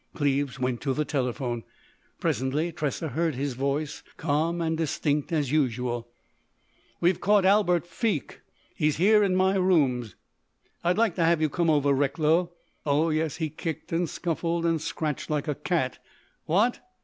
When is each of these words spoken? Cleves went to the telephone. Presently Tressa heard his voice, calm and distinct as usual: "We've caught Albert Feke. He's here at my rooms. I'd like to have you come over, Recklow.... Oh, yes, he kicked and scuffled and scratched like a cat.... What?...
Cleves 0.15 0.57
went 0.59 0.81
to 0.81 0.95
the 0.95 1.05
telephone. 1.05 1.63
Presently 2.19 2.71
Tressa 2.71 3.09
heard 3.09 3.35
his 3.35 3.53
voice, 3.53 4.01
calm 4.17 4.59
and 4.59 4.75
distinct 4.75 5.31
as 5.31 5.51
usual: 5.51 6.07
"We've 6.99 7.21
caught 7.21 7.45
Albert 7.45 7.85
Feke. 7.85 8.39
He's 8.73 8.97
here 8.97 9.21
at 9.21 9.29
my 9.29 9.57
rooms. 9.57 10.15
I'd 10.83 10.97
like 10.97 11.13
to 11.17 11.23
have 11.25 11.39
you 11.39 11.49
come 11.49 11.69
over, 11.69 11.93
Recklow.... 11.93 12.51
Oh, 12.83 13.11
yes, 13.11 13.35
he 13.35 13.51
kicked 13.51 13.91
and 13.93 14.09
scuffled 14.09 14.65
and 14.65 14.81
scratched 14.81 15.29
like 15.29 15.47
a 15.47 15.53
cat.... 15.53 15.99
What?... 16.45 16.79